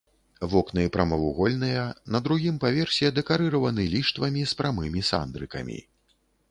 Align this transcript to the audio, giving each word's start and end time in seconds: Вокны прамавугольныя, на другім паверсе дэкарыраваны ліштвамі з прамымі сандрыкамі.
Вокны 0.53 0.85
прамавугольныя, 0.95 1.83
на 2.15 2.23
другім 2.29 2.57
паверсе 2.65 3.13
дэкарыраваны 3.19 3.87
ліштвамі 3.93 4.41
з 4.55 4.63
прамымі 4.63 5.01
сандрыкамі. 5.13 5.79